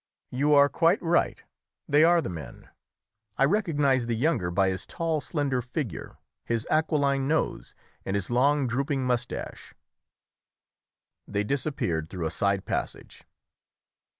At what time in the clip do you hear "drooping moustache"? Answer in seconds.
8.65-9.75